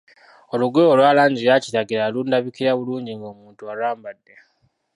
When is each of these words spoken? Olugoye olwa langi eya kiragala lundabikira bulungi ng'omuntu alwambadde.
Olugoye 0.53 0.87
olwa 0.93 1.15
langi 1.17 1.41
eya 1.45 1.63
kiragala 1.63 2.05
lundabikira 2.13 2.71
bulungi 2.77 3.11
ng'omuntu 3.17 3.61
alwambadde. 3.71 4.35